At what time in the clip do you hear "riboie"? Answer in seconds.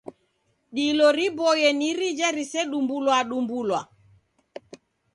1.17-1.69